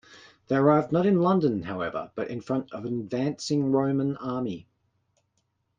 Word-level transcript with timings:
They 0.47 0.55
arrive 0.55 0.91
not 0.91 1.05
in 1.05 1.21
London, 1.21 1.61
however, 1.61 2.09
but 2.15 2.31
in 2.31 2.41
front 2.41 2.73
of 2.73 2.85
an 2.85 3.01
advancing 3.01 3.71
Roman 3.71 4.17
army. 4.17 4.67